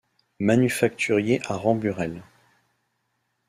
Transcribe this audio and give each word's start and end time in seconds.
Manufacturier 0.39 1.41
à 1.45 1.55
Ramburelles. 1.55 2.23